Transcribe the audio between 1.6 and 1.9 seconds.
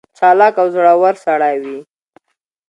وي.